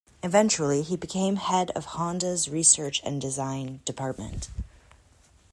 Eventually, 0.23 0.81
he 0.81 0.95
became 0.97 1.35
head 1.35 1.69
of 1.75 1.85
Honda's 1.93 2.49
Research 2.49 3.03
and 3.05 3.21
Design 3.21 3.81
department. 3.85 4.49